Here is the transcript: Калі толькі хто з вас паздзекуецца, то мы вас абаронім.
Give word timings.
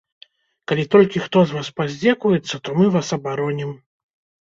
Калі 0.71 0.85
толькі 0.95 1.21
хто 1.27 1.45
з 1.45 1.51
вас 1.59 1.71
паздзекуецца, 1.81 2.55
то 2.65 2.69
мы 2.81 2.85
вас 2.99 3.07
абаронім. 3.23 3.81